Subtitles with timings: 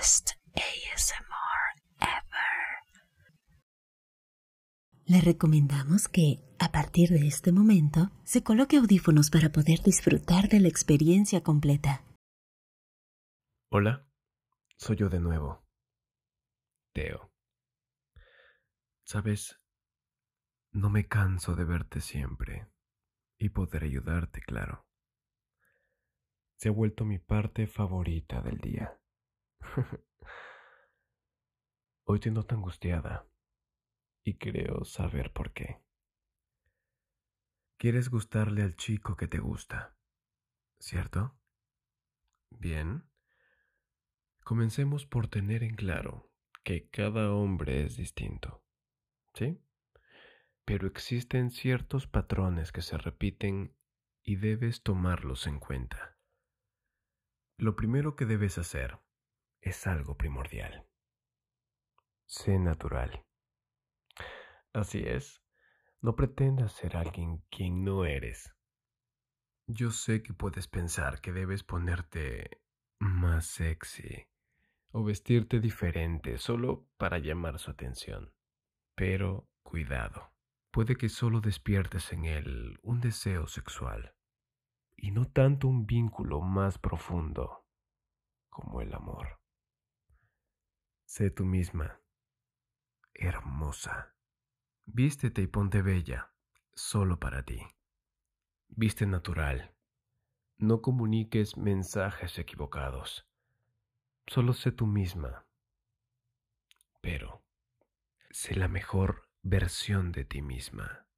[0.00, 1.62] best ASMR
[2.00, 2.70] ever.
[5.04, 10.60] Le recomendamos que, a partir de este momento, se coloque audífonos para poder disfrutar de
[10.60, 12.02] la experiencia completa.
[13.70, 14.06] Hola,
[14.78, 15.66] soy yo de nuevo.
[16.94, 17.30] Teo.
[19.04, 19.60] Sabes,
[20.72, 22.68] no me canso de verte siempre
[23.38, 24.86] y poder ayudarte, claro.
[26.56, 28.99] Se ha vuelto mi parte favorita del día.
[32.04, 33.26] Hoy te noto angustiada
[34.24, 35.80] y creo saber por qué.
[37.78, 39.96] Quieres gustarle al chico que te gusta,
[40.78, 41.38] ¿cierto?
[42.50, 43.04] Bien.
[44.44, 46.30] Comencemos por tener en claro
[46.64, 48.64] que cada hombre es distinto,
[49.34, 49.62] ¿sí?
[50.64, 53.76] Pero existen ciertos patrones que se repiten
[54.22, 56.18] y debes tomarlos en cuenta.
[57.56, 58.98] Lo primero que debes hacer
[59.60, 60.86] es algo primordial.
[62.26, 63.24] Sé natural.
[64.72, 65.42] Así es,
[66.00, 68.54] no pretendas ser alguien quien no eres.
[69.66, 72.62] Yo sé que puedes pensar que debes ponerte
[72.98, 74.28] más sexy
[74.92, 78.32] o vestirte diferente solo para llamar su atención.
[78.94, 80.32] Pero cuidado,
[80.70, 84.14] puede que solo despiertes en él un deseo sexual
[84.96, 87.66] y no tanto un vínculo más profundo
[88.48, 89.39] como el amor.
[91.10, 92.00] Sé tú misma,
[93.14, 94.14] hermosa.
[94.86, 96.32] Vístete y ponte bella,
[96.72, 97.60] solo para ti.
[98.68, 99.74] Viste natural.
[100.56, 103.26] No comuniques mensajes equivocados.
[104.28, 105.48] Solo sé tú misma.
[107.00, 107.42] Pero,
[108.30, 111.08] sé la mejor versión de ti misma.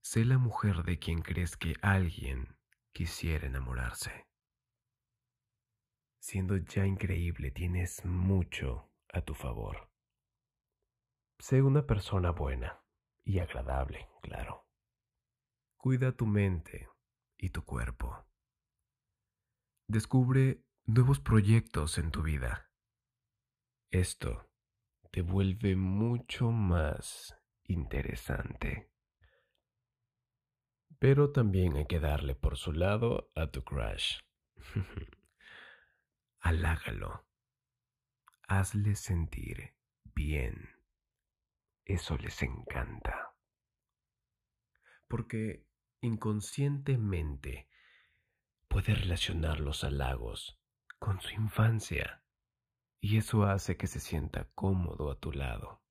[0.00, 2.56] Sé la mujer de quien crees que alguien
[2.92, 4.26] quisiera enamorarse.
[6.18, 9.90] Siendo ya increíble, tienes mucho a tu favor.
[11.38, 12.82] Sé una persona buena
[13.24, 14.68] y agradable, claro.
[15.78, 16.90] Cuida tu mente
[17.38, 18.26] y tu cuerpo.
[19.88, 22.70] Descubre nuevos proyectos en tu vida.
[23.90, 24.50] Esto
[25.10, 28.90] te vuelve mucho más interesante.
[30.98, 34.18] Pero también hay que darle por su lado a tu crush.
[36.40, 37.26] Alágalo.
[38.48, 39.74] Hazle sentir
[40.14, 40.70] bien.
[41.84, 43.34] Eso les encanta.
[45.08, 45.66] Porque
[46.00, 47.68] inconscientemente
[48.68, 50.60] puede relacionar los halagos
[51.00, 52.22] con su infancia
[53.00, 55.82] y eso hace que se sienta cómodo a tu lado.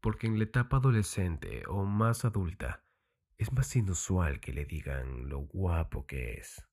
[0.00, 2.86] Porque en la etapa adolescente o más adulta
[3.36, 6.66] es más inusual que le digan lo guapo que es.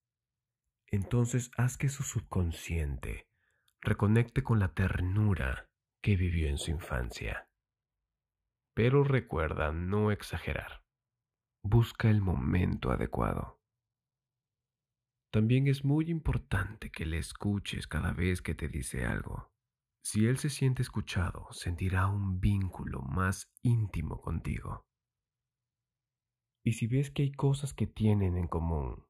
[0.87, 3.28] Entonces haz que su subconsciente
[3.81, 5.69] reconecte con la ternura
[6.01, 7.49] que vivió en su infancia.
[8.73, 10.83] Pero recuerda no exagerar.
[11.63, 13.59] Busca el momento adecuado.
[15.31, 19.51] También es muy importante que le escuches cada vez que te dice algo.
[20.01, 24.87] Si él se siente escuchado, sentirá un vínculo más íntimo contigo.
[26.63, 29.05] Y si ves que hay cosas que tienen en común,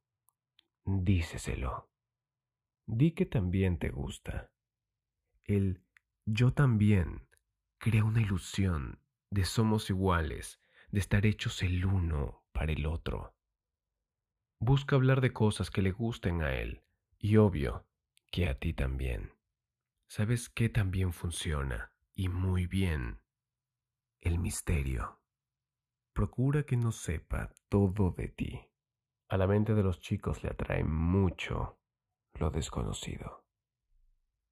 [0.85, 1.89] díceselo.
[2.85, 4.51] Di que también te gusta.
[5.49, 5.81] El
[6.27, 7.27] yo también
[7.79, 9.01] crea una ilusión
[9.31, 10.61] de somos iguales,
[10.91, 13.35] de estar hechos el uno para el otro.
[14.59, 16.83] Busca hablar de cosas que le gusten a él
[17.17, 17.87] y obvio
[18.31, 19.33] que a ti también.
[20.07, 21.93] ¿Sabes qué también funciona?
[22.13, 23.19] Y muy bien.
[24.19, 25.19] El misterio.
[26.13, 28.69] Procura que no sepa todo de ti.
[29.29, 31.79] A la mente de los chicos le atrae mucho
[32.35, 33.48] lo desconocido.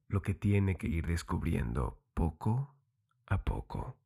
[0.08, 2.76] Lo que tiene que ir descubriendo poco
[3.26, 3.98] a poco.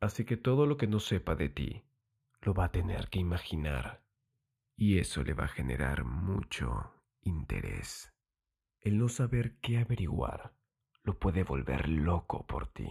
[0.00, 1.84] Así que todo lo que no sepa de ti
[2.40, 4.04] lo va a tener que imaginar
[4.76, 8.12] y eso le va a generar mucho interés.
[8.80, 10.54] El no saber qué averiguar
[11.02, 12.88] lo puede volver loco por ti.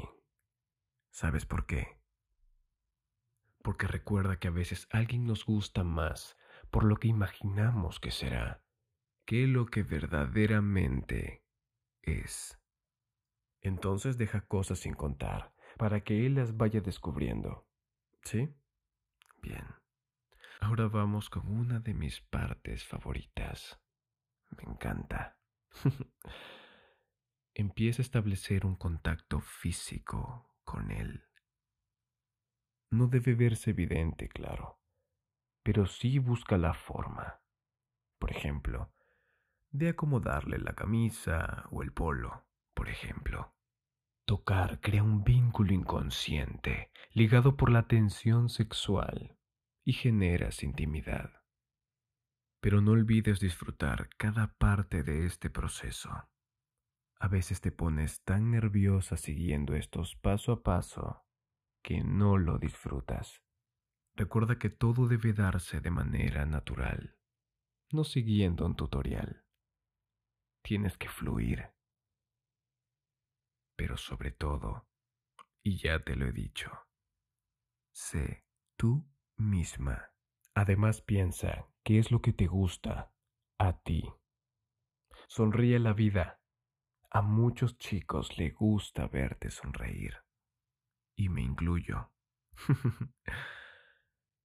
[1.11, 1.97] ¿Sabes por qué?
[3.67, 6.37] porque recuerda que a veces alguien nos gusta más
[6.69, 8.63] por lo que imaginamos que será
[9.27, 11.43] que lo que verdaderamente
[12.01, 12.57] es.
[13.59, 17.67] Entonces deja cosas sin contar para que él las vaya descubriendo.
[18.23, 18.49] ¿Sí?
[19.41, 19.65] Bien.
[20.61, 23.77] Ahora vamos con una de mis partes favoritas.
[24.55, 25.37] Me encanta.
[27.53, 31.25] Empieza a establecer un contacto físico con él.
[32.91, 34.79] No debe verse evidente, claro,
[35.63, 37.41] pero sí busca la forma.
[38.19, 38.93] Por ejemplo,
[39.71, 43.53] de acomodarle la camisa o el polo, por ejemplo.
[44.25, 49.37] Tocar crea un vínculo inconsciente ligado por la tensión sexual
[49.85, 51.31] y generas intimidad.
[52.59, 56.09] Pero no olvides disfrutar cada parte de este proceso.
[57.19, 61.25] A veces te pones tan nerviosa siguiendo estos paso a paso
[61.81, 63.41] que no lo disfrutas.
[64.13, 67.15] Recuerda que todo debe darse de manera natural,
[67.91, 69.46] no siguiendo un tutorial.
[70.67, 71.71] Tienes que fluir.
[73.77, 74.85] Pero sobre todo,
[75.63, 76.69] y ya te lo he dicho,
[77.93, 78.43] sé
[78.75, 80.11] tú misma.
[80.55, 83.13] Además piensa qué es lo que te gusta
[83.57, 84.11] a ti.
[85.29, 86.41] Sonríe la vida.
[87.11, 90.17] A muchos chicos le gusta verte sonreír.
[91.15, 92.11] Y me incluyo.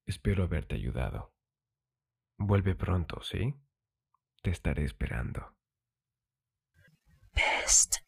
[0.06, 1.34] Espero haberte ayudado.
[2.38, 3.56] Vuelve pronto, ¿sí?
[4.40, 5.56] Te estaré esperando.
[7.72, 8.01] Best